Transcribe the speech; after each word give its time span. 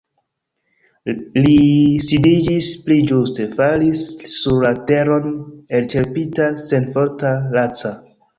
Li 1.43 1.51
sidiĝis, 2.05 2.69
pli 2.85 2.97
ĝuste 3.11 3.45
falis 3.59 4.01
sur 4.37 4.65
la 4.65 4.73
teron 4.93 5.29
elĉerpita, 5.83 6.49
senforta, 6.65 7.37
laca. 7.59 7.95